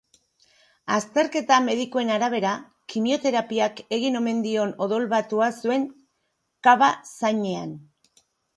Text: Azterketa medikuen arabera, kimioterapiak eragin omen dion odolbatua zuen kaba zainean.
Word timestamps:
Azterketa 0.93 1.59
medikuen 1.65 2.09
arabera, 2.13 2.53
kimioterapiak 2.93 3.83
eragin 3.83 4.19
omen 4.23 4.41
dion 4.47 4.75
odolbatua 4.89 5.53
zuen 5.61 5.87
kaba 6.71 6.91
zainean. 7.21 7.81